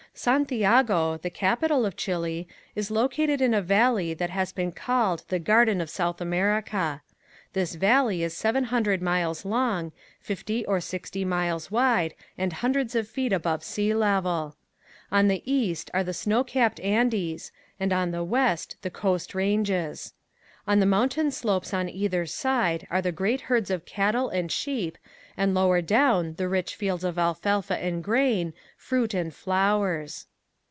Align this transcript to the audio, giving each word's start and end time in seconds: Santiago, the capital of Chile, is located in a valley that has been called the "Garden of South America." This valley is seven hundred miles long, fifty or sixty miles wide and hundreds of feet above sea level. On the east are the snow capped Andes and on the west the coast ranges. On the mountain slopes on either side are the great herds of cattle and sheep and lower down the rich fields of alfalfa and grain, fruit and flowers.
Santiago, 0.13 1.15
the 1.17 1.29
capital 1.29 1.85
of 1.85 1.95
Chile, 1.95 2.45
is 2.75 2.91
located 2.91 3.39
in 3.41 3.53
a 3.53 3.61
valley 3.61 4.13
that 4.13 4.29
has 4.29 4.51
been 4.51 4.73
called 4.73 5.23
the 5.29 5.39
"Garden 5.39 5.79
of 5.79 5.89
South 5.89 6.19
America." 6.19 7.01
This 7.53 7.75
valley 7.75 8.21
is 8.21 8.35
seven 8.35 8.65
hundred 8.65 9.01
miles 9.01 9.45
long, 9.45 9.93
fifty 10.19 10.65
or 10.65 10.81
sixty 10.81 11.23
miles 11.23 11.71
wide 11.71 12.13
and 12.37 12.51
hundreds 12.51 12.93
of 12.93 13.07
feet 13.07 13.31
above 13.31 13.63
sea 13.63 13.93
level. 13.95 14.57
On 15.13 15.29
the 15.29 15.49
east 15.49 15.89
are 15.93 16.03
the 16.03 16.13
snow 16.13 16.43
capped 16.43 16.81
Andes 16.81 17.53
and 17.79 17.93
on 17.93 18.11
the 18.11 18.23
west 18.23 18.75
the 18.81 18.89
coast 18.91 19.33
ranges. 19.33 20.13
On 20.67 20.79
the 20.79 20.85
mountain 20.85 21.31
slopes 21.31 21.73
on 21.73 21.89
either 21.89 22.27
side 22.27 22.85
are 22.91 23.01
the 23.01 23.11
great 23.11 23.41
herds 23.49 23.71
of 23.71 23.83
cattle 23.83 24.29
and 24.29 24.51
sheep 24.51 24.97
and 25.35 25.55
lower 25.55 25.81
down 25.81 26.35
the 26.35 26.47
rich 26.47 26.75
fields 26.75 27.03
of 27.03 27.17
alfalfa 27.17 27.75
and 27.77 28.03
grain, 28.03 28.53
fruit 28.77 29.13
and 29.15 29.33
flowers. 29.33 30.27